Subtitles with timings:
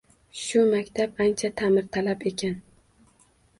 [0.43, 2.59] Shu maktab ancha ta’mirtalab ekan.